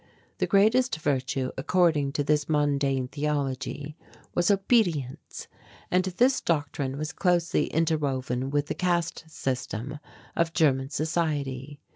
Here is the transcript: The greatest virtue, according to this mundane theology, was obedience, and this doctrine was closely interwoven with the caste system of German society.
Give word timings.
The 0.39 0.47
greatest 0.47 0.95
virtue, 0.95 1.51
according 1.59 2.13
to 2.13 2.23
this 2.23 2.49
mundane 2.49 3.07
theology, 3.07 3.95
was 4.33 4.49
obedience, 4.49 5.47
and 5.91 6.05
this 6.05 6.41
doctrine 6.41 6.97
was 6.97 7.13
closely 7.13 7.67
interwoven 7.67 8.49
with 8.49 8.65
the 8.65 8.73
caste 8.73 9.25
system 9.29 9.99
of 10.35 10.53
German 10.53 10.89
society. 10.89 11.79